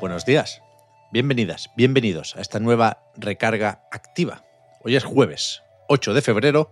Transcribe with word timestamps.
Buenos 0.00 0.24
días, 0.24 0.62
bienvenidas, 1.10 1.72
bienvenidos 1.76 2.36
a 2.36 2.40
esta 2.40 2.60
nueva 2.60 2.98
recarga 3.16 3.82
activa. 3.90 4.44
Hoy 4.84 4.94
es 4.94 5.02
jueves 5.02 5.64
8 5.88 6.14
de 6.14 6.22
febrero 6.22 6.70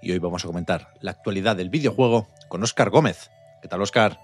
y 0.00 0.12
hoy 0.12 0.20
vamos 0.20 0.44
a 0.44 0.46
comentar 0.46 0.94
la 1.00 1.10
actualidad 1.10 1.56
del 1.56 1.70
videojuego 1.70 2.28
con 2.46 2.62
Óscar 2.62 2.90
Gómez. 2.90 3.32
¿Qué 3.62 3.66
tal, 3.66 3.82
Óscar? 3.82 4.20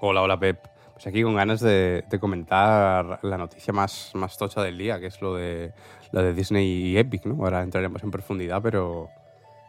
Hola, 0.00 0.22
hola 0.22 0.38
Pep. 0.38 0.64
Pues 0.92 1.04
aquí 1.08 1.24
con 1.24 1.34
ganas 1.34 1.58
de, 1.58 2.04
de 2.08 2.20
comentar 2.20 3.18
la 3.22 3.36
noticia 3.36 3.72
más, 3.72 4.12
más 4.14 4.38
tocha 4.38 4.62
del 4.62 4.78
día, 4.78 5.00
que 5.00 5.06
es 5.06 5.20
lo 5.20 5.34
de, 5.34 5.72
la 6.12 6.22
de 6.22 6.32
Disney 6.32 6.68
y 6.68 6.96
Epic, 6.96 7.24
¿no? 7.26 7.42
Ahora 7.42 7.62
entraremos 7.62 8.04
en 8.04 8.12
profundidad, 8.12 8.62
pero, 8.62 9.08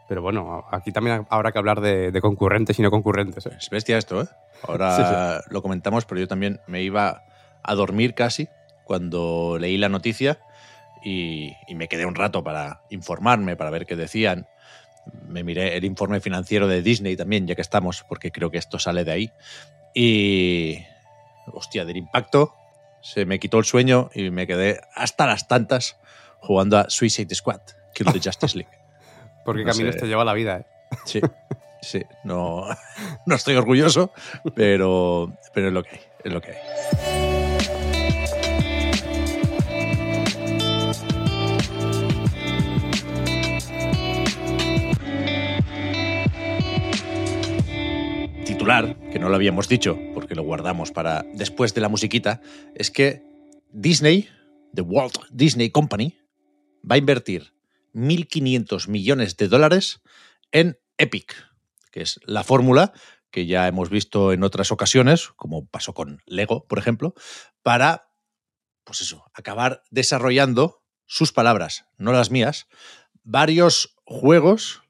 pero 0.08 0.22
bueno, 0.22 0.64
aquí 0.70 0.92
también 0.92 1.26
habrá 1.28 1.50
que 1.50 1.58
hablar 1.58 1.80
de, 1.80 2.12
de 2.12 2.20
concurrentes 2.20 2.78
y 2.78 2.82
no 2.82 2.90
concurrentes. 2.92 3.46
¿eh? 3.46 3.56
Es 3.58 3.68
bestia 3.68 3.98
esto, 3.98 4.22
¿eh? 4.22 4.26
Ahora 4.62 4.96
Sí, 4.96 5.02
sí. 5.02 5.52
lo 5.52 5.60
comentamos, 5.60 6.04
pero 6.04 6.20
yo 6.20 6.28
también 6.28 6.60
me 6.68 6.82
iba 6.82 7.24
a 7.62 7.74
dormir 7.74 8.14
casi 8.14 8.48
cuando 8.84 9.56
leí 9.60 9.78
la 9.78 9.88
noticia 9.88 10.38
y, 11.04 11.52
y 11.68 11.74
me 11.74 11.88
quedé 11.88 12.06
un 12.06 12.14
rato 12.14 12.42
para 12.44 12.82
informarme, 12.90 13.56
para 13.56 13.70
ver 13.70 13.86
qué 13.86 13.96
decían. 13.96 14.46
Me 15.26 15.42
miré 15.42 15.76
el 15.76 15.84
informe 15.84 16.20
financiero 16.20 16.68
de 16.68 16.80
Disney 16.82 17.16
también, 17.16 17.46
ya 17.46 17.54
que 17.56 17.62
estamos, 17.62 18.04
porque 18.08 18.30
creo 18.30 18.50
que 18.50 18.58
esto 18.58 18.78
sale 18.78 19.04
de 19.04 19.12
ahí. 19.12 19.32
Y. 19.94 20.78
Hostia, 21.52 21.84
del 21.84 21.96
impacto 21.96 22.54
se 23.00 23.26
me 23.26 23.40
quitó 23.40 23.58
el 23.58 23.64
sueño 23.64 24.10
y 24.14 24.30
me 24.30 24.46
quedé 24.46 24.80
hasta 24.94 25.26
las 25.26 25.48
tantas 25.48 25.96
jugando 26.38 26.78
a 26.78 26.88
Suicide 26.88 27.34
Squad, 27.34 27.60
Kill 27.94 28.06
the 28.12 28.20
Justice 28.20 28.56
League. 28.56 28.70
Porque 29.44 29.64
No 29.64 29.72
caminos 29.72 29.94
sé. 29.94 30.00
te 30.02 30.06
lleva 30.06 30.24
la 30.24 30.34
vida, 30.34 30.58
¿eh? 30.58 30.66
Sí, 31.04 31.20
sí, 31.80 32.04
no, 32.22 32.68
no 33.26 33.34
estoy 33.34 33.56
orgulloso, 33.56 34.12
pero, 34.54 35.32
pero 35.52 35.66
es 35.66 35.72
lo 35.72 35.82
que 35.82 35.90
hay, 35.90 36.00
es 36.24 36.32
lo 36.32 36.40
que 36.40 36.52
hay. 36.52 37.51
Que 49.10 49.18
no 49.18 49.28
lo 49.28 49.34
habíamos 49.34 49.68
dicho 49.68 49.98
porque 50.14 50.36
lo 50.36 50.44
guardamos 50.44 50.92
para 50.92 51.24
después 51.34 51.74
de 51.74 51.80
la 51.80 51.88
musiquita, 51.88 52.40
es 52.76 52.92
que 52.92 53.24
Disney, 53.72 54.28
The 54.72 54.82
Walt 54.82 55.18
Disney 55.30 55.70
Company, 55.70 56.16
va 56.88 56.94
a 56.94 56.98
invertir 56.98 57.54
1.500 57.92 58.86
millones 58.88 59.36
de 59.36 59.48
dólares 59.48 60.00
en 60.52 60.78
Epic, 60.96 61.34
que 61.90 62.02
es 62.02 62.20
la 62.24 62.44
fórmula 62.44 62.92
que 63.32 63.46
ya 63.46 63.66
hemos 63.66 63.90
visto 63.90 64.32
en 64.32 64.44
otras 64.44 64.70
ocasiones, 64.70 65.30
como 65.34 65.66
pasó 65.66 65.92
con 65.92 66.22
Lego, 66.26 66.64
por 66.68 66.78
ejemplo, 66.78 67.14
para, 67.64 68.10
pues 68.84 69.00
eso, 69.00 69.24
acabar 69.34 69.82
desarrollando 69.90 70.84
sus 71.06 71.32
palabras, 71.32 71.86
no 71.96 72.12
las 72.12 72.30
mías, 72.30 72.68
varios 73.24 73.96
juegos 74.04 74.81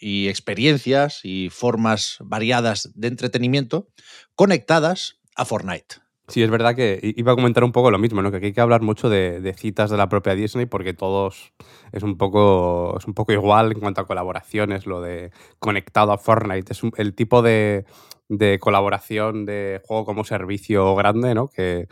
y 0.00 0.28
experiencias 0.28 1.20
y 1.24 1.48
formas 1.50 2.16
variadas 2.20 2.90
de 2.94 3.08
entretenimiento 3.08 3.88
conectadas 4.34 5.18
a 5.36 5.44
Fortnite. 5.44 5.96
Sí, 6.28 6.42
es 6.42 6.50
verdad 6.50 6.76
que 6.76 7.00
iba 7.16 7.32
a 7.32 7.34
comentar 7.34 7.64
un 7.64 7.72
poco 7.72 7.90
lo 7.90 7.98
mismo, 7.98 8.20
¿no? 8.20 8.30
Que 8.30 8.36
aquí 8.36 8.46
hay 8.46 8.52
que 8.52 8.60
hablar 8.60 8.82
mucho 8.82 9.08
de, 9.08 9.40
de 9.40 9.54
citas 9.54 9.88
de 9.90 9.96
la 9.96 10.10
propia 10.10 10.34
Disney 10.34 10.66
porque 10.66 10.92
todos 10.92 11.54
es 11.90 12.02
un 12.02 12.18
poco 12.18 12.96
es 12.98 13.06
un 13.06 13.14
poco 13.14 13.32
igual 13.32 13.72
en 13.72 13.80
cuanto 13.80 14.02
a 14.02 14.06
colaboraciones, 14.06 14.84
lo 14.84 15.00
de 15.00 15.30
conectado 15.58 16.12
a 16.12 16.18
Fortnite. 16.18 16.70
Es 16.72 16.82
un- 16.82 16.92
el 16.98 17.14
tipo 17.14 17.40
de, 17.40 17.86
de 18.28 18.58
colaboración 18.58 19.44
de 19.44 19.80
juego 19.84 20.04
como 20.04 20.24
servicio 20.24 20.94
grande, 20.94 21.34
¿no? 21.34 21.48
Que, 21.48 21.88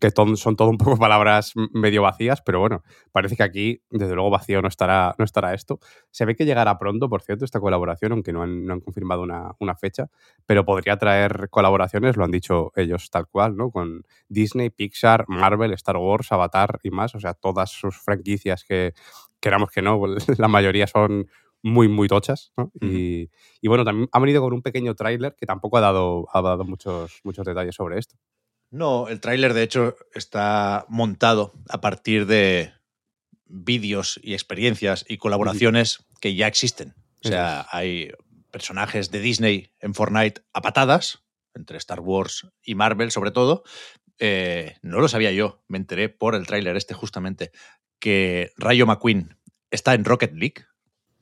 que 0.00 0.10
son 0.36 0.56
todo 0.56 0.68
un 0.68 0.78
poco 0.78 0.96
palabras 0.98 1.54
medio 1.72 2.02
vacías, 2.02 2.42
pero 2.42 2.60
bueno, 2.60 2.82
parece 3.12 3.36
que 3.36 3.42
aquí, 3.42 3.82
desde 3.90 4.14
luego, 4.14 4.30
vacío 4.30 4.62
no 4.62 4.68
estará, 4.68 5.14
no 5.18 5.24
estará 5.24 5.54
esto. 5.54 5.80
Se 6.10 6.24
ve 6.24 6.36
que 6.36 6.44
llegará 6.44 6.78
pronto, 6.78 7.08
por 7.08 7.22
cierto, 7.22 7.44
esta 7.44 7.60
colaboración, 7.60 8.12
aunque 8.12 8.32
no 8.32 8.42
han, 8.42 8.66
no 8.66 8.74
han 8.74 8.80
confirmado 8.80 9.22
una, 9.22 9.52
una 9.58 9.74
fecha, 9.74 10.08
pero 10.46 10.64
podría 10.64 10.96
traer 10.98 11.48
colaboraciones, 11.50 12.16
lo 12.16 12.24
han 12.24 12.30
dicho 12.30 12.72
ellos 12.76 13.10
tal 13.10 13.26
cual, 13.28 13.56
¿no? 13.56 13.70
Con 13.70 14.04
Disney, 14.28 14.70
Pixar, 14.70 15.24
Marvel, 15.28 15.72
Star 15.72 15.96
Wars, 15.96 16.30
Avatar 16.32 16.78
y 16.82 16.90
más, 16.90 17.14
o 17.14 17.20
sea, 17.20 17.34
todas 17.34 17.70
sus 17.70 17.96
franquicias 17.98 18.64
que, 18.64 18.92
queramos 19.40 19.70
que 19.70 19.82
no, 19.82 20.00
la 20.38 20.48
mayoría 20.48 20.86
son 20.86 21.28
muy, 21.62 21.88
muy 21.88 22.08
tochas, 22.08 22.52
¿no? 22.56 22.70
y, 22.80 23.30
y 23.60 23.68
bueno, 23.68 23.84
también 23.84 24.08
ha 24.12 24.20
venido 24.20 24.40
con 24.40 24.52
un 24.52 24.62
pequeño 24.62 24.94
tráiler 24.94 25.34
que 25.36 25.46
tampoco 25.46 25.78
ha 25.78 25.80
dado, 25.80 26.28
ha 26.32 26.40
dado 26.40 26.64
muchos, 26.64 27.20
muchos 27.24 27.46
detalles 27.46 27.74
sobre 27.74 27.98
esto. 27.98 28.16
No, 28.70 29.08
el 29.08 29.20
tráiler 29.20 29.54
de 29.54 29.62
hecho 29.62 29.96
está 30.14 30.84
montado 30.88 31.54
a 31.68 31.80
partir 31.80 32.26
de 32.26 32.72
vídeos 33.46 34.20
y 34.22 34.34
experiencias 34.34 35.04
y 35.08 35.16
colaboraciones 35.16 36.04
que 36.20 36.34
ya 36.34 36.46
existen. 36.46 36.94
O 37.24 37.28
sea, 37.28 37.66
hay 37.70 38.12
personajes 38.50 39.10
de 39.10 39.20
Disney 39.20 39.72
en 39.80 39.94
Fortnite 39.94 40.42
a 40.52 40.60
patadas, 40.60 41.24
entre 41.54 41.78
Star 41.78 42.00
Wars 42.00 42.46
y 42.62 42.74
Marvel 42.74 43.10
sobre 43.10 43.30
todo. 43.30 43.64
Eh, 44.18 44.76
no 44.82 45.00
lo 45.00 45.08
sabía 45.08 45.32
yo, 45.32 45.62
me 45.68 45.78
enteré 45.78 46.08
por 46.08 46.34
el 46.34 46.46
tráiler 46.46 46.76
este 46.76 46.94
justamente, 46.94 47.52
que 47.98 48.52
Rayo 48.56 48.86
McQueen 48.86 49.36
está 49.70 49.94
en 49.94 50.04
Rocket 50.04 50.34
League 50.34 50.66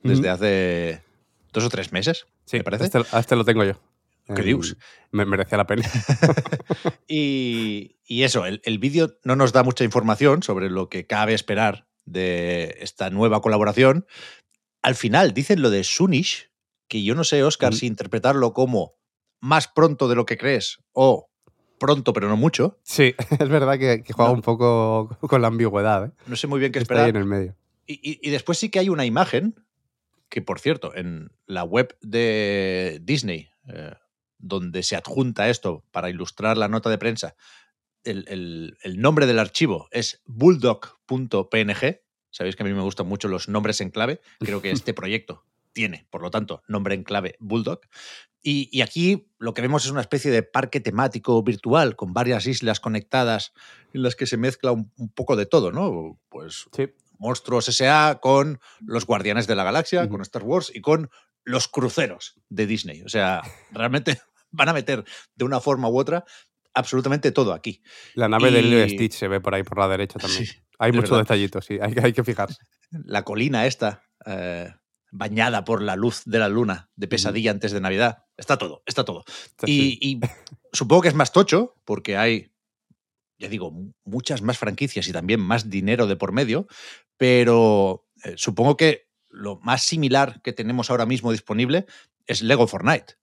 desde 0.03 0.29
hace 0.29 1.01
dos 1.53 1.63
o 1.65 1.69
tres 1.69 1.91
meses, 1.91 2.25
Sí, 2.45 2.57
me 2.57 2.63
parece. 2.63 2.85
Este, 2.85 2.99
este 3.17 3.35
lo 3.35 3.43
tengo 3.43 3.63
yo. 3.65 3.73
¿Qué 4.35 4.41
dius? 4.41 4.77
Me 5.11 5.25
merecía 5.25 5.57
la 5.57 5.67
pena. 5.67 5.83
Y, 7.07 7.97
y 8.05 8.23
eso, 8.23 8.45
el, 8.45 8.61
el 8.65 8.79
vídeo 8.79 9.17
no 9.23 9.35
nos 9.35 9.53
da 9.53 9.63
mucha 9.63 9.83
información 9.83 10.43
sobre 10.43 10.69
lo 10.69 10.89
que 10.89 11.05
cabe 11.07 11.33
esperar 11.33 11.87
de 12.05 12.77
esta 12.81 13.09
nueva 13.09 13.41
colaboración. 13.41 14.05
Al 14.81 14.95
final 14.95 15.33
dicen 15.33 15.61
lo 15.61 15.69
de 15.69 15.83
Sunish, 15.83 16.49
que 16.87 17.03
yo 17.03 17.15
no 17.15 17.23
sé, 17.23 17.43
Oscar, 17.43 17.73
Mm. 17.73 17.75
si 17.75 17.87
interpretarlo 17.87 18.53
como 18.53 18.95
más 19.41 19.67
pronto 19.67 20.07
de 20.07 20.15
lo 20.15 20.25
que 20.25 20.37
crees 20.37 20.79
o 20.93 21.29
pronto 21.79 22.13
pero 22.13 22.27
no 22.27 22.37
mucho. 22.37 22.79
Sí, 22.83 23.13
es 23.39 23.49
verdad 23.49 23.77
que, 23.77 24.03
que 24.03 24.13
juega 24.13 24.29
No. 24.31 24.35
un 24.35 24.41
poco 24.41 25.17
con 25.21 25.41
la 25.41 25.47
ambigüedad, 25.47 26.05
¿eh? 26.07 26.11
No 26.27 26.35
sé 26.35 26.47
muy 26.47 26.59
bien 26.59 26.71
qué 26.71 26.79
Está 26.79 26.95
ahí 26.95 26.99
esperar. 27.01 27.09
en 27.09 27.21
el 27.21 27.25
medio. 27.27 27.55
Y, 27.85 27.93
y- 28.11 28.19
y 28.21 28.31
después 28.31 28.57
sí 28.57 28.69
que 28.69 28.79
hay 28.79 28.89
una 28.89 29.05
imagen 29.05 29.55
que, 30.29 30.41
por 30.41 30.59
cierto, 30.59 30.95
en 30.95 31.29
la 31.45 31.63
web 31.63 31.97
de 32.01 32.99
Disney, 33.03 33.49
eh, 33.67 33.93
donde 34.37 34.83
se 34.83 34.95
adjunta 34.95 35.49
esto 35.49 35.83
para 35.91 36.09
ilustrar 36.09 36.57
la 36.57 36.67
nota 36.67 36.89
de 36.89 36.97
prensa, 36.97 37.35
el, 38.03 38.25
el- 38.27 38.77
el 38.83 39.01
nombre 39.01 39.25
del 39.25 39.39
archivo 39.39 39.87
es 39.91 40.21
bulldog.png. 40.25 42.01
Sabéis 42.29 42.55
que 42.55 42.63
a 42.63 42.65
mí 42.65 42.73
me 42.73 42.81
gustan 42.81 43.07
mucho 43.07 43.27
los 43.27 43.47
nombres 43.49 43.81
en 43.81 43.89
clave. 43.89 44.21
Creo 44.39 44.61
que 44.61 44.71
este 44.71 44.93
proyecto 44.93 45.43
tiene, 45.73 46.07
por 46.09 46.21
lo 46.21 46.31
tanto, 46.31 46.63
nombre 46.67 46.95
en 46.95 47.03
clave 47.03 47.35
Bulldog. 47.39 47.81
Y, 48.41 48.69
y 48.71 48.81
aquí 48.81 49.27
lo 49.39 49.53
que 49.53 49.61
vemos 49.61 49.85
es 49.85 49.91
una 49.91 50.01
especie 50.01 50.31
de 50.31 50.41
parque 50.43 50.79
temático 50.79 51.41
virtual 51.43 51.95
con 51.95 52.13
varias 52.13 52.47
islas 52.47 52.79
conectadas 52.79 53.53
en 53.93 54.03
las 54.03 54.15
que 54.15 54.25
se 54.25 54.37
mezcla 54.37 54.71
un, 54.71 54.91
un 54.97 55.09
poco 55.09 55.35
de 55.35 55.45
todo, 55.45 55.71
¿no? 55.71 56.19
Pues 56.29 56.65
Sí. 56.73 56.87
Monstruos 57.19 57.67
S.A. 57.69 58.19
con 58.21 58.59
los 58.81 59.05
Guardianes 59.05 59.47
de 59.47 59.55
la 59.55 59.63
Galaxia, 59.63 60.07
con 60.09 60.21
Star 60.21 60.43
Wars 60.43 60.71
y 60.73 60.81
con 60.81 61.09
los 61.43 61.67
cruceros 61.67 62.33
de 62.49 62.67
Disney. 62.67 63.01
O 63.03 63.09
sea, 63.09 63.41
realmente 63.71 64.19
van 64.51 64.69
a 64.69 64.73
meter 64.73 65.03
de 65.35 65.45
una 65.45 65.59
forma 65.59 65.89
u 65.89 65.97
otra 65.97 66.23
absolutamente 66.73 67.31
todo 67.31 67.53
aquí. 67.53 67.81
La 68.13 68.27
nave 68.29 68.51
de 68.51 68.61
Lilo 68.61 68.79
y 68.79 68.83
Y- 68.83 68.89
Stitch 68.95 69.13
se 69.13 69.27
ve 69.27 69.39
por 69.41 69.55
ahí 69.55 69.63
por 69.63 69.79
la 69.79 69.87
derecha 69.87 70.19
también. 70.19 70.45
Sí, 70.45 70.53
hay 70.77 70.91
es 70.91 70.95
muchos 70.95 71.17
detallitos, 71.17 71.65
sí, 71.65 71.79
hay, 71.81 71.93
que- 71.93 72.01
hay 72.01 72.13
que 72.13 72.23
fijarse. 72.23 72.57
La 72.91 73.23
colina 73.23 73.65
esta, 73.65 74.03
eh, 74.25 74.71
bañada 75.11 75.63
por 75.65 75.81
la 75.81 75.95
luz 75.95 76.21
de 76.25 76.37
la 76.39 76.49
luna 76.49 76.89
de 76.95 77.07
pesadilla 77.07 77.49
antes 77.51 77.71
de 77.71 77.81
Navidad. 77.81 78.25
Está 78.37 78.57
todo, 78.57 78.83
está 78.85 79.03
todo. 79.05 79.23
Sí. 79.65 79.97
Y, 80.01 80.09
y 80.17 80.19
supongo 80.73 81.01
que 81.01 81.07
es 81.07 81.15
más 81.15 81.31
tocho 81.31 81.75
porque 81.85 82.15
hay, 82.17 82.51
ya 83.39 83.47
digo, 83.49 83.71
mu- 83.71 83.93
muchas 84.05 84.41
más 84.41 84.57
franquicias 84.57 85.07
y 85.07 85.13
también 85.13 85.39
más 85.39 85.69
dinero 85.69 86.07
de 86.07 86.15
por 86.17 86.31
medio, 86.33 86.67
pero 87.17 88.07
eh, 88.23 88.33
supongo 88.37 88.77
que 88.77 89.07
lo 89.29 89.59
más 89.59 89.83
similar 89.83 90.41
que 90.41 90.53
tenemos 90.53 90.89
ahora 90.89 91.05
mismo 91.05 91.31
disponible 91.31 91.85
es 92.25 92.41
Lego 92.41 92.67
Fortnite. 92.67 93.15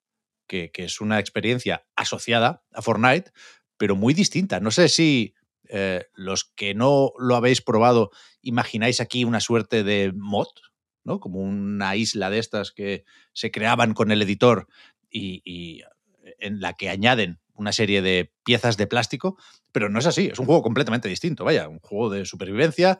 que, 0.47 0.71
que 0.71 0.85
es 0.85 1.01
una 1.01 1.19
experiencia 1.19 1.87
asociada 1.97 2.63
a 2.73 2.83
Fortnite, 2.83 3.33
pero 3.77 3.97
muy 3.97 4.15
distinta. 4.15 4.61
No 4.61 4.71
sé 4.71 4.89
si 4.89 5.35
eh, 5.69 6.05
los 6.15 6.45
que 6.45 6.75
no 6.75 7.13
lo 7.19 7.37
habéis 7.37 7.63
probado, 7.63 8.11
imagináis 8.43 9.01
aquí 9.01 9.25
una 9.25 9.41
suerte 9.41 9.83
de 9.83 10.13
mod, 10.15 10.49
¿no? 11.05 11.21
Como 11.21 11.41
una 11.41 11.97
isla 11.97 12.31
de 12.31 12.39
estas 12.39 12.73
que 12.73 13.05
se 13.33 13.51
creaban 13.51 13.95
con 13.95 14.11
el 14.11 14.23
editor 14.23 14.69
y, 15.11 15.43
y 15.45 15.83
en 16.39 16.61
la 16.61 16.75
que 16.75 16.91
añaden 16.91 17.41
una 17.55 17.73
serie 17.73 18.03
de 18.03 18.33
piezas 18.45 18.77
de 18.77 18.87
plástico, 18.87 19.39
pero 19.73 19.89
no 19.89 19.99
es 19.99 20.07
así, 20.07 20.29
es 20.33 20.39
un 20.39 20.47
juego 20.47 20.63
completamente 20.63 21.09
distinto, 21.09 21.45
vaya, 21.45 21.69
un 21.69 21.79
juego 21.79 22.11
de 22.11 22.25
supervivencia, 22.25 22.99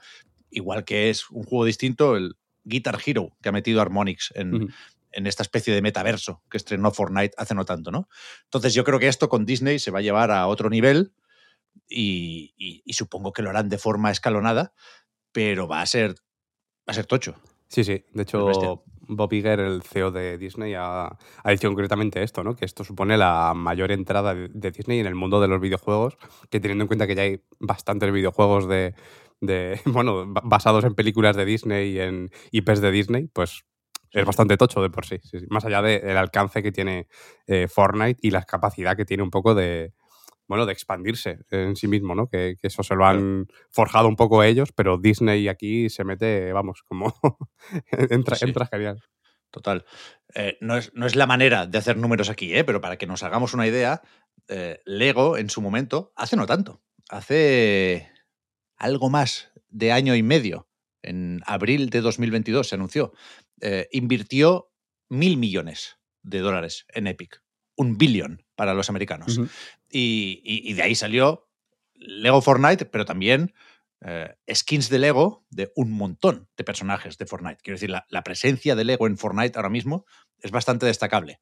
igual 0.55 0.85
que 0.85 1.11
es 1.11 1.31
un 1.31 1.43
juego 1.45 1.65
distinto 1.65 2.17
el 2.17 2.37
Guitar 2.65 2.99
Hero 3.05 3.37
que 3.43 3.49
ha 3.49 3.53
metido 3.53 3.81
Harmonix 3.83 4.33
en, 4.35 4.51
en 5.13 5.27
esta 5.27 5.43
especie 5.43 5.75
de 5.75 5.83
metaverso 5.83 6.43
que 6.51 6.57
estrenó 6.57 6.91
Fortnite 6.91 7.35
hace 7.37 7.55
no 7.55 7.65
tanto, 7.65 7.91
¿no? 7.91 8.09
Entonces 8.45 8.73
yo 8.75 8.85
creo 8.85 8.99
que 8.99 9.09
esto 9.09 9.29
con 9.29 9.45
Disney 9.45 9.79
se 9.79 9.91
va 9.91 9.99
a 9.99 10.03
llevar 10.03 10.31
a 10.31 10.47
otro 10.47 10.71
nivel 10.71 11.13
y, 11.89 12.55
y- 12.57 12.83
y 12.85 12.93
supongo 12.95 13.33
que 13.33 13.43
lo 13.43 13.51
harán 13.51 13.69
de 13.69 13.79
forma 13.79 14.11
escalonada, 14.11 14.73
pero 15.33 15.69
va 15.69 15.83
a 15.83 15.87
ser, 15.87 16.11
va 16.89 16.93
a 16.93 16.95
ser 16.95 17.07
tocho. 17.07 17.35
Sí, 17.69 17.83
sí. 17.83 18.05
De 18.13 18.23
hecho, 18.23 18.85
Bob 19.09 19.33
Iger, 19.33 19.59
el 19.59 19.83
CEO 19.83 20.11
de 20.13 20.39
Disney, 20.39 20.75
ha, 20.75 21.07
ha 21.43 21.51
dicho 21.51 21.69
concretamente 21.69 22.23
esto, 22.23 22.45
¿no? 22.45 22.55
Que 22.55 22.65
esto 22.65 22.85
supone 22.85 23.17
la 23.19 23.53
mayor 23.55 23.91
entrada 23.91 24.35
de, 24.35 24.49
de 24.49 24.71
Disney 24.71 25.01
en 25.01 25.07
el 25.07 25.15
mundo 25.17 25.41
de 25.41 25.49
los 25.49 25.61
videojuegos, 25.61 26.17
que 26.51 26.61
teniendo 26.61 26.85
en 26.85 26.89
cuenta 26.89 27.07
que 27.07 27.15
ya 27.17 27.23
hay 27.23 27.41
bastantes 27.59 28.13
videojuegos 28.13 28.69
de, 28.69 28.95
de 29.47 29.81
bueno, 29.87 30.25
ba- 30.33 30.43
basados 30.45 30.85
en 30.85 30.95
películas 30.95 31.37
de 31.37 31.45
Disney 31.45 31.93
y 31.93 32.01
en 32.01 32.31
IPs 32.53 32.81
de 32.81 32.91
Disney, 32.91 33.29
pues 33.33 33.65
es 34.11 34.25
bastante 34.25 34.57
tocho 34.57 34.81
de 34.81 34.91
por 34.91 35.05
sí. 35.07 35.19
sí, 35.23 35.41
sí. 35.41 35.47
Más 35.51 35.65
allá 35.65 35.83
del 35.83 36.17
alcance 36.17 36.63
que 36.63 36.71
tiene 36.71 37.09
eh, 37.49 37.67
Fortnite 37.67 38.21
y 38.23 38.31
la 38.31 38.45
capacidad 38.45 38.97
que 38.97 39.05
tiene 39.05 39.25
un 39.25 39.31
poco 39.31 39.57
de, 39.57 39.93
bueno, 40.47 40.67
de 40.67 40.73
expandirse 40.73 41.41
en 41.51 41.75
sí 41.75 41.89
mismo, 41.89 42.15
¿no? 42.15 42.29
Que, 42.29 42.57
que 42.61 42.69
eso 42.69 42.85
se 42.85 42.95
lo 42.95 43.01
Claro. 43.01 43.19
han 43.19 43.49
forjado 43.71 44.07
un 44.07 44.15
poco 44.15 44.45
ellos, 44.45 44.71
pero 44.73 44.99
Disney 44.99 45.49
aquí 45.49 45.89
se 45.91 46.05
mete, 46.05 46.53
vamos, 46.53 46.85
como 46.87 47.13
entra, 47.91 48.37
Sí. 48.37 48.45
entra 48.47 48.67
genial. 48.67 49.03
Total. 49.51 49.85
Eh, 50.35 50.59
no, 50.61 50.77
es, 50.77 50.93
no 50.95 51.07
es 51.07 51.17
la 51.17 51.27
manera 51.27 51.67
de 51.67 51.79
hacer 51.79 51.97
números 51.97 52.29
aquí, 52.31 52.55
¿eh? 52.55 52.63
pero 52.63 52.81
para 52.81 52.97
que 52.99 53.07
nos 53.09 53.25
hagamos 53.25 53.53
una 53.53 53.67
idea, 53.67 54.01
eh, 54.49 54.81
Lego 54.85 55.37
en 55.39 55.51
su 55.51 55.61
momento, 55.61 56.13
hace 56.15 56.37
no 56.37 56.47
tanto, 56.47 56.83
hace 57.09 58.11
algo 58.77 59.11
más 59.11 59.51
de 59.69 59.93
año 59.93 60.15
y 60.15 60.23
medio, 60.23 60.69
en 61.03 61.43
abril 61.47 61.91
de 61.91 62.01
2022 62.01 62.69
se 62.69 62.75
anunció, 62.77 63.13
eh, 63.61 63.89
invirtió 63.93 64.73
mil 65.09 65.37
millones 65.37 65.99
de 66.23 66.39
dólares 66.41 66.87
en 66.89 67.07
Epic, 67.07 67.43
un 67.77 67.99
billón 67.99 68.45
para 68.55 68.75
los 68.75 68.89
americanos. 68.89 69.39
Ujú. 69.39 69.49
y, 69.91 70.41
y- 70.45 70.71
y 70.71 70.73
de 70.75 70.83
ahí 70.83 70.95
salió 70.95 71.49
Lego 71.95 72.41
Fortnite, 72.43 72.87
pero 72.87 73.05
también 73.05 73.55
eh, 74.07 74.35
skins 74.53 74.89
de 74.91 74.99
Lego 74.99 75.47
de 75.51 75.73
un 75.77 75.91
montón 75.93 76.49
de 76.57 76.65
personajes 76.65 77.17
de 77.17 77.27
Fortnite. 77.27 77.59
Quiero 77.63 77.77
decir, 77.77 77.91
la, 77.91 78.05
la 78.09 78.23
presencia 78.25 78.75
de 78.75 78.85
Lego 78.85 79.07
en 79.07 79.17
Fortnite 79.17 79.57
ahora 79.59 79.71
mismo 79.71 80.05
es 80.41 80.51
bastante 80.51 80.85
destacable. 80.87 81.41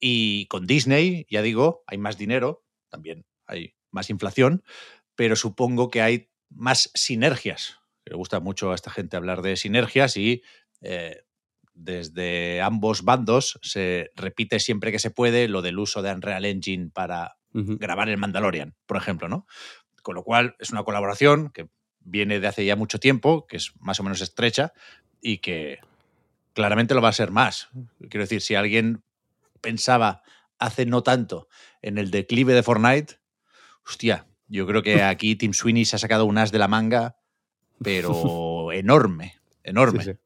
Y 0.00 0.46
con 0.46 0.66
Disney, 0.66 1.26
ya 1.30 1.42
digo, 1.42 1.82
hay 1.86 1.98
más 1.98 2.18
dinero, 2.18 2.64
también 2.88 3.26
hay 3.46 3.74
más 3.90 4.10
inflación, 4.10 4.62
pero 5.14 5.36
supongo 5.36 5.90
que 5.90 6.02
hay 6.02 6.30
más 6.54 6.90
sinergias. 6.94 7.78
Le 8.04 8.16
gusta 8.16 8.40
mucho 8.40 8.72
a 8.72 8.74
esta 8.74 8.90
gente 8.90 9.16
hablar 9.16 9.42
de 9.42 9.56
sinergias 9.56 10.16
y 10.16 10.42
eh, 10.80 11.22
desde 11.74 12.60
ambos 12.60 13.02
bandos 13.02 13.58
se 13.62 14.10
repite 14.16 14.60
siempre 14.60 14.92
que 14.92 14.98
se 14.98 15.10
puede 15.10 15.48
lo 15.48 15.62
del 15.62 15.78
uso 15.78 16.02
de 16.02 16.12
Unreal 16.12 16.44
Engine 16.44 16.90
para 16.92 17.36
grabar 17.52 18.08
el 18.08 18.16
Mandalorian, 18.16 18.74
por 18.86 18.96
ejemplo, 18.96 19.28
¿no? 19.28 19.46
Con 20.02 20.14
lo 20.14 20.24
cual 20.24 20.56
es 20.58 20.70
una 20.70 20.84
colaboración 20.84 21.50
que 21.50 21.68
viene 22.00 22.40
de 22.40 22.48
hace 22.48 22.64
ya 22.64 22.76
mucho 22.76 22.98
tiempo, 22.98 23.46
que 23.46 23.56
es 23.56 23.72
más 23.78 24.00
o 24.00 24.02
menos 24.02 24.20
estrecha 24.20 24.72
y 25.20 25.38
que 25.38 25.78
claramente 26.54 26.94
lo 26.94 27.02
va 27.02 27.08
a 27.08 27.14
ser 27.14 27.30
más. 27.30 27.68
Quiero 27.98 28.24
decir, 28.24 28.40
si 28.40 28.54
alguien 28.54 29.04
pensaba 29.60 30.22
hace 30.58 30.86
no 30.86 31.02
tanto 31.02 31.48
en 31.80 31.98
el 31.98 32.10
declive 32.10 32.54
de 32.54 32.62
Fortnite, 32.62 33.20
hostia, 33.86 34.26
yo 34.52 34.66
creo 34.66 34.82
que 34.82 35.02
aquí 35.02 35.34
Tim 35.36 35.52
Sweeney 35.52 35.84
se 35.84 35.96
ha 35.96 35.98
sacado 35.98 36.26
un 36.26 36.38
as 36.38 36.52
de 36.52 36.58
la 36.58 36.68
manga, 36.68 37.16
pero 37.82 38.70
enorme, 38.72 39.34
enorme. 39.64 40.04
Sí, 40.04 40.12
sí. 40.12 40.18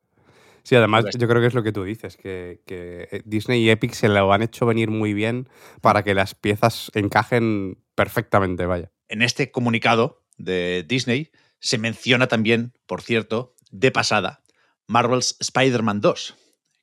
Sí, 0.62 0.74
además 0.74 1.04
bestia. 1.04 1.20
yo 1.20 1.28
creo 1.28 1.40
que 1.40 1.46
es 1.46 1.54
lo 1.54 1.62
que 1.62 1.70
tú 1.70 1.84
dices, 1.84 2.16
que, 2.16 2.60
que 2.66 3.22
Disney 3.24 3.62
y 3.62 3.70
Epic 3.70 3.92
se 3.92 4.08
lo 4.08 4.32
han 4.32 4.42
hecho 4.42 4.66
venir 4.66 4.90
muy 4.90 5.14
bien 5.14 5.48
para 5.80 6.02
que 6.02 6.12
las 6.12 6.34
piezas 6.34 6.90
encajen 6.94 7.78
perfectamente, 7.94 8.66
vaya. 8.66 8.90
En 9.06 9.22
este 9.22 9.52
comunicado 9.52 10.24
de 10.38 10.84
Disney 10.84 11.30
se 11.60 11.78
menciona 11.78 12.26
también, 12.26 12.72
por 12.86 13.00
cierto, 13.00 13.54
de 13.70 13.92
pasada, 13.92 14.42
Marvel's 14.88 15.36
Spider-Man 15.38 16.00
2, 16.00 16.36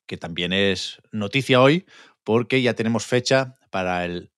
que 0.05 0.15
también 0.15 0.53
es 0.53 1.01
noticia 1.11 1.61
hoy 1.61 1.85
porque 2.23 2.61
ya 2.61 2.75
tenemos 2.75 3.05
fecha 3.05 3.57
para 3.69 4.05
el 4.05 4.31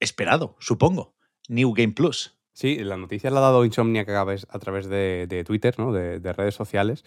esperado, 0.00 0.56
supongo, 0.58 1.14
New 1.50 1.74
Game 1.74 1.92
Plus. 1.92 2.38
Sí, 2.52 2.78
la 2.78 2.96
noticia 2.96 3.30
la 3.30 3.38
ha 3.38 3.42
dado 3.42 3.64
Insomniac 3.64 4.08
a 4.08 4.58
través, 4.58 4.88
de, 4.88 5.44
Twitter, 5.46 5.78
¿no? 5.78 5.92
de, 5.92 6.20
de 6.20 6.32
redes 6.32 6.54
sociales. 6.54 7.04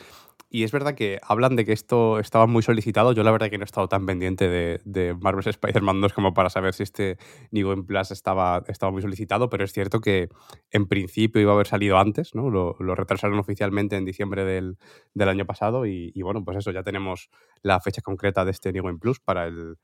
Y 0.49 0.63
es 0.63 0.71
verdad 0.71 0.93
que 0.93 1.19
hablan 1.23 1.55
de 1.55 1.65
que 1.65 1.71
esto 1.73 2.19
estaba 2.19 2.45
muy 2.45 2.61
solicitado. 2.61 3.13
Yo 3.13 3.23
la 3.23 3.31
verdad 3.31 3.49
que 3.49 3.57
no 3.57 3.63
he 3.63 3.65
estado 3.65 3.87
tan 3.87 4.05
pendiente 4.05 4.47
de, 4.47 4.81
de 4.85 5.15
Marvel's 5.15 5.47
Spider-Man 5.47 5.99
2 5.99 6.13
como 6.13 6.33
para 6.35 6.51
saber 6.51 6.75
si 6.75 6.83
este 6.83 7.17
New 7.51 7.69
Game 7.69 7.83
Plus 7.83 8.11
estaba, 8.11 8.63
estaba 8.67 8.91
muy 8.91 9.01
solicitado, 9.01 9.49
pero 9.49 9.63
es 9.63 9.73
cierto 9.73 9.99
que 9.99 10.29
en 10.69 10.87
principio 10.87 11.41
iba 11.41 11.51
a 11.51 11.55
haber 11.55 11.65
salido 11.65 11.97
antes, 11.97 12.35
¿no? 12.35 12.51
Lo, 12.51 12.75
retrasaron 12.75 13.39
oficialmente 13.39 13.95
en 13.95 14.05
diciembre 14.05 14.45
del, 14.45 14.77
año 15.19 15.45
pasado 15.45 15.87
y, 15.87 16.21
bueno, 16.21 16.43
pues 16.43 16.57
eso, 16.57 16.69
ya 16.69 16.83
tenemos 16.83 17.29
la 17.63 17.79
fecha 17.79 18.03
concreta 18.03 18.45
de 18.45 18.51
este 18.51 18.71
New 18.73 18.83
Game 18.83 18.99
Plus 18.99 19.19
para 19.19 19.47
el 19.47 19.77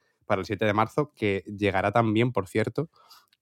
7 0.44 0.66
de 0.66 0.74
marzo, 0.74 1.14
que 1.16 1.44
llegará 1.48 1.92
también, 1.92 2.32
por 2.32 2.48
cierto, 2.48 2.90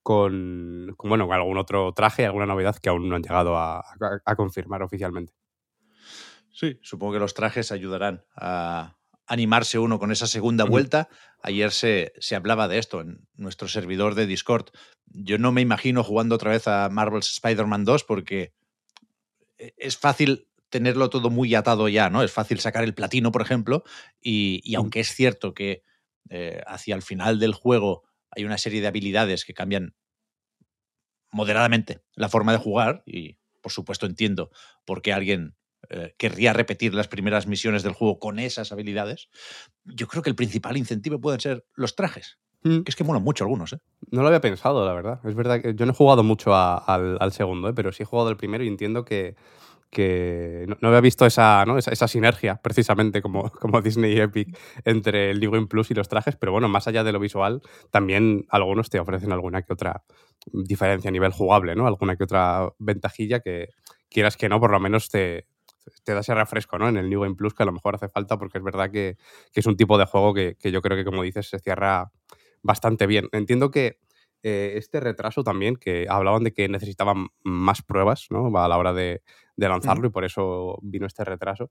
con, 0.07 0.93
con, 0.95 1.09
bueno, 1.09 1.27
con 1.27 1.35
algún 1.35 1.57
otro 1.57 1.91
traje, 1.91 2.25
alguna 2.25 2.45
novedad 2.45 2.77
que 2.77 2.87
aún 2.87 3.09
no 3.09 3.17
han 3.17 3.23
llegado 3.23 3.57
a, 3.57 3.79
a, 3.79 3.83
a 4.23 4.35
confirmar 4.37 4.81
oficialmente. 4.81 5.33
Sí, 6.49 6.79
supongo 6.81 7.11
que 7.11 7.19
los 7.19 7.33
trajes 7.33 7.73
ayudarán 7.73 8.23
a 8.33 8.95
animarse 9.25 9.79
uno 9.79 9.99
con 9.99 10.13
esa 10.13 10.25
segunda 10.25 10.63
vuelta. 10.63 11.09
Ayer 11.43 11.71
se, 11.71 12.13
se, 12.19 12.37
hablaba 12.37 12.69
de 12.69 12.77
esto 12.77 13.01
en 13.01 13.27
nuestro 13.35 13.67
servidor 13.67 14.15
de 14.15 14.27
Discord. 14.27 14.69
Yo 15.07 15.39
no 15.39 15.51
me 15.51 15.59
imagino 15.59 16.05
jugando 16.05 16.35
otra 16.35 16.51
vez 16.51 16.69
a 16.69 16.87
Marvel's 16.87 17.29
Spider-Man 17.33 17.83
2 17.83 18.05
porque 18.05 18.53
e, 19.57 19.73
es 19.75 19.97
fácil 19.97 20.47
tenerlo 20.69 21.09
todo 21.09 21.29
muy 21.29 21.53
atado 21.53 21.89
ya, 21.89 22.09
¿no? 22.09 22.23
Es 22.23 22.31
fácil 22.31 22.61
sacar 22.61 22.85
el 22.85 22.93
platino, 22.93 23.33
por 23.33 23.41
ejemplo, 23.41 23.83
y, 24.21 24.61
y 24.63 24.75
aunque 24.75 25.01
es 25.01 25.13
cierto 25.13 25.53
que 25.53 25.83
eh, 26.29 26.61
hacia 26.65 26.95
el 26.95 27.01
final 27.01 27.39
del 27.39 27.53
juego 27.53 28.06
hay 28.31 28.45
una 28.45 28.57
serie 28.57 28.81
de 28.81 28.87
habilidades 28.87 29.45
que 29.45 29.53
cambian 29.53 29.95
moderadamente 31.31 32.01
la 32.15 32.29
forma 32.29 32.51
de 32.51 32.57
jugar, 32.57 33.03
y 33.05 33.37
por 33.61 33.71
supuesto 33.71 34.05
entiendo 34.05 34.49
por 34.85 35.01
qué 35.01 35.13
alguien 35.13 35.55
eh, 35.89 36.15
querría 36.17 36.53
repetir 36.53 36.93
las 36.93 37.07
primeras 37.07 37.47
misiones 37.47 37.83
del 37.83 37.93
juego 37.93 38.19
con 38.19 38.39
esas 38.39 38.71
habilidades, 38.71 39.29
yo 39.85 40.07
creo 40.07 40.23
que 40.23 40.29
el 40.29 40.35
principal 40.35 40.77
incentivo 40.77 41.19
pueden 41.19 41.39
ser 41.39 41.65
los 41.75 41.95
trajes. 41.95 42.39
Mm. 42.63 42.81
Que 42.81 42.89
es 42.89 42.95
que 42.95 43.03
molan 43.03 43.23
mucho 43.23 43.43
algunos, 43.43 43.73
¿eh? 43.73 43.79
No 44.11 44.21
lo 44.21 44.27
había 44.27 44.41
pensado, 44.41 44.85
la 44.85 44.93
verdad. 44.93 45.19
Es 45.25 45.35
verdad 45.35 45.61
que 45.61 45.75
yo 45.75 45.85
no 45.85 45.91
he 45.91 45.95
jugado 45.95 46.23
mucho 46.23 46.55
a, 46.55 46.77
al, 46.77 47.17
al, 47.19 47.31
segundo, 47.31 47.69
¿eh? 47.69 47.73
pero 47.73 47.91
sí 47.91 48.03
he 48.03 48.05
jugado 48.05 48.29
al 48.29 48.37
primero 48.37 48.63
y 48.63 48.67
entiendo 48.67 49.05
que, 49.05 49.35
que 49.89 50.65
no, 50.67 50.77
no, 50.81 50.89
había 50.89 51.01
visto 51.01 51.25
esa, 51.25 51.63
¿no? 51.65 51.77
esa, 51.77 51.91
esa, 51.91 52.07
sinergia, 52.07 52.59
precisamente, 52.61 53.21
como, 53.21 53.49
como 53.61 53.81
Disney 53.81 54.13
y 54.13 54.19
Epic, 54.19 54.57
entre 54.85 55.31
el 55.31 55.39
Game 55.39 55.67
Plus 55.67 55.91
y 55.91 55.93
los 55.93 56.09
trajes, 56.09 56.35
pero 56.35 56.51
bueno, 56.51 56.67
más 56.67 56.87
allá 56.87 57.03
de 57.03 57.11
lo 57.11 57.19
visual, 57.19 57.61
también 57.91 58.45
algunos 58.49 58.89
te 58.89 58.99
ofrecen 58.99 59.31
alguna 59.31 59.61
que 59.61 59.73
otra 59.73 60.03
diferencia 60.51 61.09
a 61.09 61.11
nivel 61.11 61.31
jugable, 61.31 61.75
¿no? 61.75 61.87
Alguna 61.87 62.15
que 62.15 62.23
otra 62.23 62.69
ventajilla 62.79 63.39
que, 63.39 63.69
quieras 64.09 64.37
que 64.37 64.49
no, 64.49 64.59
por 64.59 64.71
lo 64.71 64.79
menos 64.79 65.09
te, 65.09 65.47
te 66.03 66.13
da 66.13 66.21
ese 66.21 66.33
refresco, 66.33 66.77
¿no? 66.77 66.89
En 66.89 66.97
el 66.97 67.09
New 67.09 67.21
Game 67.21 67.35
Plus, 67.35 67.53
que 67.53 67.63
a 67.63 67.65
lo 67.65 67.71
mejor 67.71 67.95
hace 67.95 68.09
falta, 68.09 68.37
porque 68.37 68.57
es 68.57 68.63
verdad 68.63 68.91
que, 68.91 69.17
que 69.51 69.59
es 69.59 69.65
un 69.65 69.77
tipo 69.77 69.97
de 69.97 70.05
juego 70.05 70.33
que, 70.33 70.55
que, 70.59 70.71
yo 70.71 70.81
creo 70.81 70.97
que, 70.97 71.05
como 71.05 71.23
dices, 71.23 71.49
se 71.49 71.59
cierra 71.59 72.11
bastante 72.61 73.07
bien. 73.07 73.29
Entiendo 73.31 73.71
que 73.71 73.99
eh, 74.49 74.77
este 74.77 75.01
retraso 75.01 75.43
también, 75.43 75.75
que 75.75 76.05
hablaban 76.07 76.45
de 76.45 76.53
que 76.53 76.69
necesitaban 76.69 77.27
más 77.43 77.81
pruebas 77.81 78.27
¿no? 78.29 78.57
a 78.57 78.69
la 78.69 78.77
hora 78.77 78.93
de, 78.93 79.21
de 79.57 79.67
lanzarlo 79.67 80.07
y 80.07 80.09
por 80.09 80.23
eso 80.23 80.77
vino 80.81 81.05
este 81.05 81.25
retraso, 81.25 81.69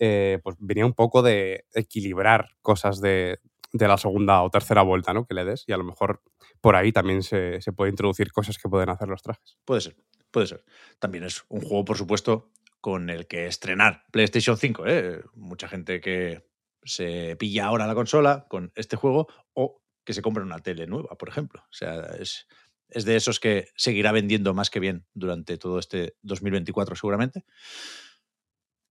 eh, 0.00 0.40
pues 0.42 0.56
venía 0.58 0.84
un 0.84 0.94
poco 0.94 1.22
de 1.22 1.66
equilibrar 1.74 2.56
cosas 2.60 3.00
de, 3.00 3.38
de, 3.72 3.86
la 3.86 3.98
segunda 3.98 4.42
o 4.42 4.50
tercera 4.50 4.82
vuelta 4.82 5.14
¿no? 5.14 5.26
que 5.26 5.34
le 5.34 5.44
des 5.44 5.62
y 5.68 5.72
a 5.72 5.76
lo 5.76 5.84
mejor 5.84 6.20
por 6.60 6.74
ahí 6.74 6.90
también 6.90 7.22
se, 7.22 7.60
se 7.60 7.72
puede 7.72 7.90
introducir 7.90 8.32
cosas 8.32 8.58
que 8.58 8.68
pueden 8.68 8.90
hacer 8.90 9.06
los 9.06 9.22
trajes. 9.22 9.56
Puede 9.64 9.82
ser, 9.82 9.96
puede 10.32 10.48
ser. 10.48 10.64
También 10.98 11.22
es 11.22 11.44
un 11.48 11.60
juego, 11.60 11.84
por 11.84 11.96
supuesto, 11.96 12.50
con 12.80 13.10
el 13.10 13.28
que 13.28 13.46
estrenar 13.46 14.02
PlayStation 14.10 14.56
5. 14.56 14.86
¿eh? 14.88 15.22
Mucha 15.34 15.68
gente 15.68 16.00
que 16.00 16.48
se 16.82 17.36
pilla 17.36 17.66
ahora 17.66 17.86
la 17.86 17.94
consola 17.94 18.46
con 18.48 18.72
este 18.74 18.96
juego 18.96 19.28
o 19.54 19.84
que 20.08 20.14
se 20.14 20.22
compren 20.22 20.46
una 20.46 20.60
tele 20.60 20.86
nueva, 20.86 21.18
por 21.18 21.28
ejemplo. 21.28 21.62
O 21.64 21.72
sea, 21.74 22.00
es, 22.18 22.46
es 22.88 23.04
de 23.04 23.14
esos 23.14 23.40
que 23.40 23.68
seguirá 23.76 24.10
vendiendo 24.10 24.54
más 24.54 24.70
que 24.70 24.80
bien 24.80 25.04
durante 25.12 25.58
todo 25.58 25.78
este 25.78 26.16
2024 26.22 26.96
seguramente. 26.96 27.44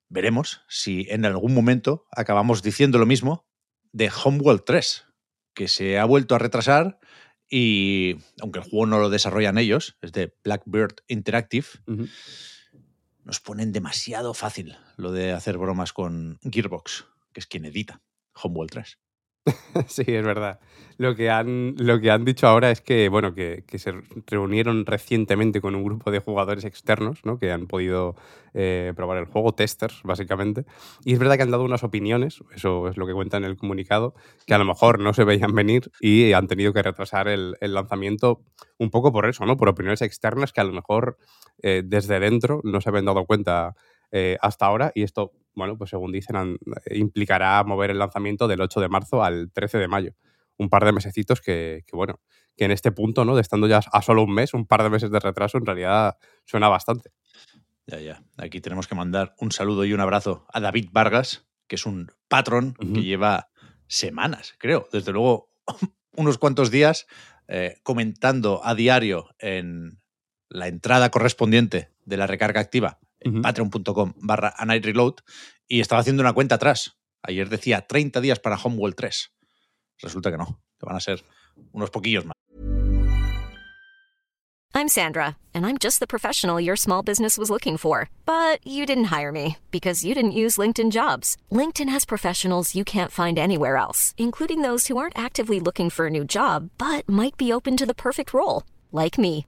Veremos 0.10 0.62
si 0.70 1.08
en 1.10 1.26
algún 1.26 1.56
momento 1.56 2.06
acabamos 2.12 2.62
diciendo 2.62 3.00
lo 3.00 3.08
mismo 3.08 3.48
de 3.92 4.12
Homeworld 4.12 4.62
3, 4.64 5.06
que 5.56 5.68
se 5.68 5.98
ha 5.98 6.06
vuelto 6.06 6.36
a 6.36 6.38
retrasar 6.38 7.00
y 7.50 8.18
aunque 8.40 8.60
el 8.60 8.66
juego 8.66 8.86
no 8.86 9.00
lo 9.00 9.10
desarrollan 9.10 9.58
ellos, 9.58 9.98
es 10.04 10.12
de 10.12 10.36
Blackbird 10.44 10.98
Interactive, 11.08 11.66
nos 13.24 13.40
ponen 13.40 13.72
demasiado 13.72 14.36
fácil 14.36 14.78
lo 14.98 15.12
de 15.12 15.32
hacer 15.32 15.58
bromas 15.58 15.94
con 15.94 16.38
Gearbox, 16.44 17.08
que 17.34 17.40
es 17.40 17.48
quien 17.48 17.66
edita 17.66 18.04
Homeworld 18.36 18.70
3. 18.70 19.00
sí, 19.88 20.04
es 20.08 20.24
verdad. 20.24 20.60
Lo 20.98 21.16
que, 21.16 21.30
han, 21.30 21.76
lo 21.78 22.00
que 22.00 22.10
han 22.10 22.26
dicho 22.26 22.48
ahora 22.48 22.72
es 22.72 22.82
que, 22.82 23.08
bueno, 23.08 23.36
que, 23.36 23.64
se 23.76 23.94
reunieron 24.26 24.84
recientemente 24.84 25.62
con 25.62 25.76
un 25.76 25.84
grupo 25.84 26.10
de 26.10 26.20
jugadores 26.20 26.66
externos, 26.66 27.24
¿no? 27.24 27.38
Que 27.38 27.52
han 27.52 27.68
podido 27.68 28.16
eh, 28.56 28.94
probar 28.96 29.20
el 29.20 29.26
juego, 29.26 29.54
testers, 29.54 30.02
básicamente. 30.04 30.66
Y 31.06 31.14
es 31.14 31.20
verdad 31.20 31.36
que 31.36 31.44
han 31.44 31.52
dado 31.52 31.66
unas 31.66 31.84
opiniones, 31.84 32.44
eso 32.56 32.88
es 32.88 32.98
lo 32.98 33.06
que 33.06 33.14
cuenta 33.14 33.38
en 33.38 33.44
el 33.44 33.58
comunicado, 33.58 34.16
que 34.48 34.56
a 34.56 34.58
lo 34.58 34.66
mejor 34.66 35.00
no 35.00 35.14
se 35.14 35.24
veían 35.24 35.54
venir 35.54 35.92
y 36.02 36.34
han 36.34 36.48
tenido 36.48 36.74
que 36.74 36.82
retrasar 36.82 37.28
el, 37.28 37.56
lanzamiento 37.62 38.42
un 38.80 38.90
poco 38.90 39.12
por 39.12 39.30
eso, 39.30 39.46
¿no? 39.46 39.56
Por 39.56 39.70
opiniones 39.70 40.02
externas 40.02 40.52
que 40.52 40.62
a 40.62 40.64
lo 40.64 40.74
mejor 40.74 41.20
eh, 41.62 41.84
desde 41.86 42.20
dentro 42.20 42.62
no 42.64 42.82
se 42.82 42.90
habían 42.90 43.06
dado 43.06 43.26
cuenta 43.26 43.76
eh, 44.12 44.38
hasta 44.42 44.66
ahora 44.66 44.92
y 44.96 45.04
esto 45.04 45.34
bueno, 45.58 45.76
pues 45.76 45.90
según 45.90 46.12
dicen, 46.12 46.60
implicará 46.92 47.64
mover 47.64 47.90
el 47.90 47.98
lanzamiento 47.98 48.48
del 48.48 48.62
8 48.62 48.80
de 48.80 48.90
marzo 48.90 49.24
al 49.24 49.52
13 49.52 49.80
de 49.80 49.88
mayo. 49.88 50.14
Un 50.56 50.70
par 50.70 50.86
de 50.86 50.92
mesecitos 50.92 51.42
que, 51.42 51.84
bueno, 51.92 52.22
que 52.56 52.66
en 52.66 52.72
este 52.72 52.92
punto, 52.92 53.26
¿no? 53.26 53.36
De 53.36 53.42
estando 53.42 53.68
ya 53.68 53.80
a 53.92 54.02
solo 54.04 54.22
un 54.22 54.34
mes, 54.36 54.54
un 54.54 54.68
par 54.68 54.84
de 54.84 54.92
meses 54.92 55.10
de 55.10 55.20
retraso, 55.20 55.58
en 55.58 55.66
realidad 55.66 56.18
suena 56.46 56.70
bastante. 56.70 57.10
Ya, 57.88 58.00
ya. 58.00 58.24
Aquí 58.38 58.62
tenemos 58.62 58.88
que 58.88 58.94
mandar 58.94 59.34
un 59.40 59.52
saludo 59.52 59.84
y 59.84 59.94
un 59.94 60.00
abrazo 60.00 60.46
a 60.54 60.60
David 60.60 60.90
Vargas, 60.92 61.48
que 61.66 61.76
es 61.76 61.88
un 61.88 62.12
patrón 62.28 62.76
que 62.94 63.02
lleva 63.02 63.50
semanas, 63.88 64.54
creo, 64.60 64.88
desde 64.92 65.12
luego 65.12 65.50
unos 66.16 66.38
cuantos 66.38 66.70
días, 66.70 67.08
eh, 67.48 67.78
comentando 67.82 68.62
a 68.64 68.76
diario 68.76 69.30
en 69.40 70.00
la 70.50 70.68
entrada 70.68 71.10
correspondiente 71.10 71.90
de 72.06 72.18
la 72.18 72.28
recarga 72.28 72.62
activa 72.62 73.00
patreon.com 73.42 74.14
barra 74.18 74.54
reload 74.82 75.16
y 75.68 75.80
estaba 75.80 76.02
haciendo 76.02 76.22
una 76.22 76.34
cuenta 76.34 76.56
atrás. 76.56 76.98
Ayer 77.24 77.50
decía 77.50 77.86
30 77.86 78.22
días 78.22 78.40
para 78.40 78.58
Homeworld 78.58 78.96
3. 78.96 79.32
Resulta 80.00 80.32
que 80.32 80.38
no, 80.38 80.62
que 80.80 80.86
van 80.86 80.96
a 80.96 81.00
ser 81.00 81.24
unos 81.72 81.90
poquillos 81.90 82.26
más. 82.26 82.34
I'm 84.78 84.90
Sandra, 84.90 85.38
and 85.56 85.66
I'm 85.66 85.80
just 85.80 86.00
the 86.00 86.06
professional 86.06 86.62
your 86.62 86.76
small 86.76 87.02
business 87.02 87.36
was 87.36 87.50
looking 87.50 87.78
for. 87.78 88.12
But 88.28 88.60
you 88.64 88.86
didn't 88.86 89.06
hire 89.06 89.32
me 89.32 89.58
because 89.72 90.06
you 90.06 90.14
didn't 90.14 90.38
use 90.44 90.60
LinkedIn 90.60 90.92
jobs. 90.92 91.36
LinkedIn 91.52 91.90
has 91.90 92.06
professionals 92.06 92.76
you 92.76 92.86
can't 92.86 93.12
find 93.12 93.40
anywhere 93.40 93.78
else, 93.78 94.14
including 94.20 94.62
those 94.62 94.86
who 94.86 94.98
aren't 94.98 95.18
actively 95.18 95.60
looking 95.60 95.90
for 95.90 96.06
a 96.06 96.12
new 96.12 96.24
job, 96.24 96.70
but 96.78 97.10
might 97.10 97.38
be 97.38 97.52
open 97.52 97.76
to 97.76 97.88
the 97.88 97.96
perfect 97.96 98.36
role, 98.36 98.64
like 98.92 99.18
me. 99.18 99.48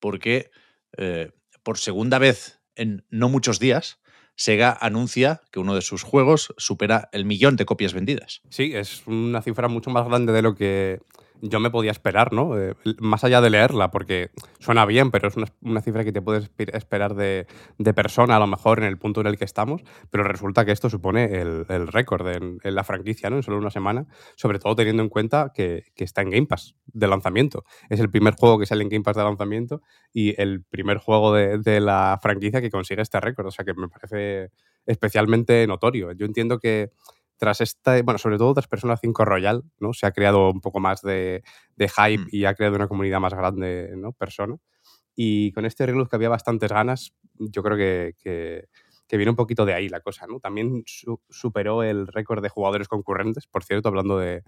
porque 0.00 0.50
eh, 0.96 1.30
por 1.62 1.78
segunda 1.78 2.18
vez 2.18 2.60
en 2.74 3.04
no 3.10 3.28
muchos 3.28 3.60
días 3.60 4.00
Sega 4.40 4.74
anuncia 4.80 5.42
que 5.52 5.60
uno 5.60 5.74
de 5.74 5.82
sus 5.82 6.02
juegos 6.02 6.54
supera 6.56 7.10
el 7.12 7.26
millón 7.26 7.56
de 7.56 7.66
copias 7.66 7.92
vendidas. 7.92 8.40
Sí, 8.48 8.72
es 8.74 9.06
una 9.06 9.42
cifra 9.42 9.68
mucho 9.68 9.90
más 9.90 10.06
grande 10.06 10.32
de 10.32 10.40
lo 10.40 10.54
que 10.54 11.00
yo 11.42 11.60
me 11.60 11.70
podía 11.70 11.90
esperar, 11.90 12.32
¿no? 12.32 12.58
Eh, 12.58 12.74
más 12.98 13.24
allá 13.24 13.40
de 13.40 13.50
leerla, 13.50 13.90
porque 13.90 14.30
suena 14.58 14.84
bien, 14.86 15.10
pero 15.10 15.28
es 15.28 15.36
una, 15.36 15.80
cifra 15.80 16.04
que 16.04 16.12
te 16.12 16.22
puedes 16.22 16.50
esperar 16.58 17.14
de, 17.14 17.46
persona, 17.94 18.36
a 18.36 18.38
lo 18.38 18.46
mejor 18.46 18.78
en 18.78 18.84
el 18.84 18.98
punto 18.98 19.20
en 19.20 19.26
el 19.26 19.38
que 19.38 19.44
estamos, 19.44 19.82
pero 20.10 20.24
resulta 20.24 20.64
que 20.64 20.72
esto 20.72 20.90
supone 20.90 21.40
el, 21.40 21.66
récord 21.88 22.28
en, 22.28 22.58
la 22.62 22.84
franquicia, 22.84 23.30
¿no? 23.30 23.36
En 23.36 23.42
solo 23.42 23.58
una 23.58 23.70
semana, 23.70 24.06
sobre 24.36 24.58
todo 24.58 24.76
teniendo 24.76 25.02
en 25.02 25.08
cuenta 25.08 25.52
que, 25.54 25.84
está 25.96 26.22
en 26.22 26.30
Game 26.30 26.46
Pass 26.46 26.76
de 26.86 27.06
lanzamiento. 27.06 27.64
Es 27.88 28.00
el 28.00 28.10
primer 28.10 28.34
juego 28.34 28.58
que 28.58 28.66
sale 28.66 28.82
en 28.82 28.88
Game 28.88 29.04
Pass 29.04 29.16
de 29.16 29.24
lanzamiento 29.24 29.82
y 30.12 30.40
el 30.40 30.64
primer 30.64 30.98
juego 30.98 31.34
de, 31.34 31.58
de 31.58 31.80
la 31.80 32.18
franquicia 32.22 32.60
que 32.60 32.70
consigue 32.70 33.02
este 33.02 33.20
récord, 33.20 33.46
o 33.46 33.50
sea 33.50 33.64
que 33.64 33.74
me 33.74 33.88
parece 33.88 34.50
especialmente 34.86 35.66
notorio. 35.66 36.12
Yo 36.12 36.26
entiendo 36.26 36.58
que 36.58 36.90
tras 37.40 37.62
esta, 37.62 38.00
bueno, 38.02 38.18
sobre 38.18 38.36
todo 38.36 38.52
tras 38.52 38.68
Persona 38.68 38.98
5 38.98 39.24
Royal, 39.24 39.64
¿no? 39.78 39.94
Se 39.94 40.04
ha 40.04 40.12
creado 40.12 40.50
un 40.50 40.60
poco 40.60 40.78
más 40.78 41.00
de, 41.00 41.42
hype 41.78 42.18
mm. 42.18 42.28
y 42.30 42.44
ha 42.44 42.54
creado 42.54 42.76
una 42.76 42.86
comunidad 42.86 43.18
más 43.18 43.32
grande, 43.32 43.94
¿no? 43.96 44.12
Persona. 44.12 44.56
Y 45.16 45.50
con 45.52 45.64
este 45.64 45.86
reload 45.86 46.08
que 46.08 46.16
había 46.16 46.28
bastantes 46.28 46.70
ganas, 46.70 47.14
yo 47.38 47.62
creo 47.62 47.78
que, 47.78 48.14
que, 48.20 49.16
viene 49.16 49.30
un 49.30 49.36
poquito 49.36 49.64
de 49.64 49.72
ahí 49.72 49.88
la 49.88 50.00
cosa, 50.00 50.26
¿no? 50.26 50.38
También 50.38 50.84
superó 50.84 51.82
el 51.82 52.08
récord 52.08 52.42
de 52.42 52.50
jugadores 52.50 52.88
concurrentes, 52.88 53.46
por 53.46 53.64
cierto, 53.64 53.88
hablando 53.88 54.18
de, 54.18 54.42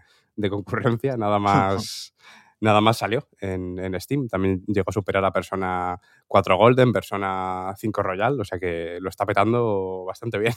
concurrencia, 0.50 1.16
nada 1.16 1.38
más... 1.38 2.14
nada 2.60 2.82
más 2.82 2.98
salió 2.98 3.26
en, 3.40 3.78
en, 3.78 3.98
Steam. 3.98 4.28
También 4.28 4.64
llegó 4.66 4.90
a 4.90 4.92
superar 4.92 5.24
a 5.24 5.32
Persona 5.32 5.98
4 6.28 6.58
Golden, 6.58 6.92
Persona 6.92 7.72
5 7.74 8.02
Royal, 8.02 8.38
o 8.38 8.44
sea 8.44 8.58
que 8.58 8.98
lo 9.00 9.08
está 9.08 9.24
petando 9.24 10.04
bastante 10.06 10.38
bien. 10.38 10.52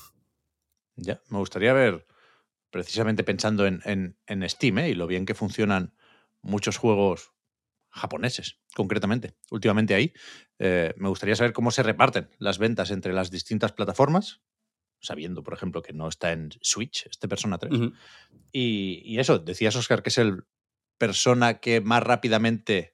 Ya, 0.98 1.20
me 1.30 1.40
gustaría 1.40 1.74
ver 1.74 2.06
precisamente 2.76 3.24
pensando 3.24 3.66
en, 3.66 3.80
en, 3.86 4.50
Steam 4.50 4.80
¿eh? 4.80 4.90
y 4.90 4.96
lo 4.96 5.08
bien 5.08 5.26
que 5.26 5.34
funcionan 5.34 5.94
muchos 6.42 6.76
juegos 6.76 7.32
japoneses, 7.90 8.60
concretamente, 8.76 9.38
últimamente 9.50 9.96
ahí, 9.96 10.12
eh, 10.60 10.94
me 10.98 11.08
gustaría 11.08 11.38
saber 11.38 11.54
cómo 11.54 11.72
se 11.72 11.84
reparten 11.84 12.28
las 12.38 12.58
ventas 12.58 12.92
entre 12.92 13.14
las 13.14 13.32
distintas 13.32 13.72
plataformas, 13.72 14.42
sabiendo, 15.00 15.42
por 15.42 15.54
ejemplo, 15.54 15.82
que 15.82 15.94
no 15.94 16.10
está 16.10 16.34
en 16.34 16.50
Switch, 16.60 17.08
este 17.10 17.30
Persona 17.30 17.60
3. 17.60 17.72
y, 18.52 19.02
y, 19.06 19.20
eso, 19.20 19.40
decías, 19.40 19.78
Oscar, 19.78 20.04
que 20.04 20.10
es 20.10 20.18
el 20.18 20.44
persona 20.98 21.62
que 21.62 21.80
más 21.80 22.04
rápidamente 22.04 22.94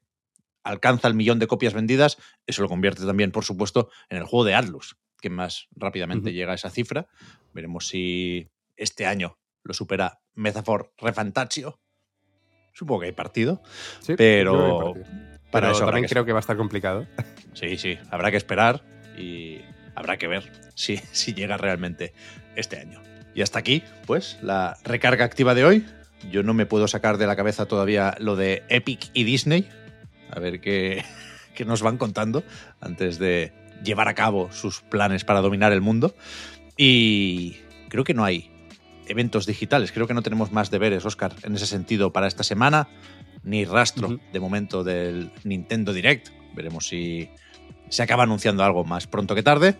alcanza 0.63 1.07
el 1.07 1.15
millón 1.15 1.39
de 1.39 1.47
copias 1.47 1.73
vendidas, 1.73 2.19
eso 2.45 2.61
lo 2.61 2.69
convierte 2.69 3.03
también, 3.03 3.31
por 3.31 3.45
supuesto, 3.45 3.89
en 4.09 4.17
el 4.19 4.25
juego 4.25 4.45
de 4.45 4.53
Atlus, 4.53 5.00
que 5.19 5.31
más 5.31 5.69
rápidamente 5.71 6.33
llega 6.33 6.51
a 6.51 6.55
esa 6.55 6.69
cifra. 6.69 7.07
Veremos 7.51 7.88
si 7.88 8.51
este 8.75 9.07
año 9.07 9.40
lo 9.63 9.74
supera 9.74 10.22
Metafor 10.36 10.94
Refantaccio. 10.98 11.80
Supongo 12.74 13.01
que 13.01 13.08
hay 13.08 13.12
partido, 13.12 13.62
pero, 14.18 14.94
para 15.51 15.72
eso 15.72 15.86
también 15.86 16.08
creo 16.08 16.24
que 16.25 16.32
va 16.32 16.39
a 16.39 16.41
estar 16.41 16.58
complicado. 16.58 17.08
Sí, 17.53 17.75
sí, 17.75 18.00
habrá 18.10 18.32
que 18.32 18.38
esperar 18.38 18.82
y 19.18 19.60
habrá 19.94 20.15
que 20.15 20.25
ver 20.25 20.50
si, 20.74 20.96
si 21.12 21.34
llega 21.34 21.58
realmente 21.58 22.13
este 22.56 22.80
año. 22.80 23.01
Y 23.36 23.41
hasta 23.41 23.60
aquí, 23.60 23.84
pues, 24.06 24.39
la 24.41 24.77
recarga 24.86 25.25
activa 25.25 25.53
de 25.53 25.65
hoy. 25.65 25.86
Yo 26.32 26.44
no 26.44 26.53
me 26.53 26.65
puedo 26.65 26.88
sacar 26.88 27.18
de 27.18 27.27
la 27.27 27.36
cabeza 27.36 27.65
todavía 27.65 28.15
lo 28.20 28.38
de 28.38 28.63
Epic 28.70 29.10
y 29.13 29.25
Disney. 29.25 29.68
A 30.30 30.39
ver 30.39 30.62
qué, 30.62 31.03
qué 31.56 31.65
nos 31.65 31.82
van 31.82 31.98
contando 31.98 32.44
antes 32.80 33.20
de 33.20 33.51
llevar 33.84 34.08
a 34.08 34.15
cabo 34.15 34.50
sus 34.53 34.82
planes 34.82 35.25
para 35.25 35.41
dominar 35.41 35.74
el 35.74 35.82
mundo. 35.82 36.15
Y 36.77 37.58
creo 37.89 38.03
que 38.03 38.13
no 38.13 38.24
hay 38.24 38.50
eventos 39.12 39.46
digitales. 39.46 39.91
Creo 39.91 40.08
que 40.08 40.13
no 40.13 40.22
tenemos 40.22 40.51
más 40.51 40.72
deberes, 40.72 41.06
Oscar, 41.06 41.34
en 41.44 41.56
ese 41.56 41.68
sentido 41.68 42.12
para 42.12 42.27
esta 42.27 42.44
semana, 42.44 42.88
ni 43.44 43.65
rastro 43.65 44.20
de 44.32 44.39
momento 44.39 44.84
del 44.84 45.32
Nintendo 45.44 45.94
Direct. 45.94 46.30
Veremos 46.53 46.88
si 46.88 47.30
se 47.89 48.03
acaba 48.03 48.24
anunciando 48.24 48.63
algo 48.63 48.84
más 48.84 49.08
pronto 49.08 49.36
que 49.36 49.44
tarde, 49.44 49.75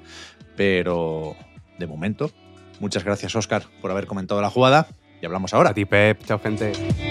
pero 0.56 1.36
de 1.80 1.88
momento. 1.88 2.32
Muchas 2.80 3.04
gracias, 3.04 3.36
Oscar, 3.36 3.64
por 3.82 3.92
haber 3.92 4.08
comentado 4.08 4.42
la 4.42 4.50
jugada 4.50 4.88
y 5.22 5.26
hablamos 5.26 5.54
ahora. 5.54 5.72
A 5.72 5.74
ti, 5.74 5.86
Pep. 5.86 6.24
Chao, 6.26 6.40
gente. 6.40 7.11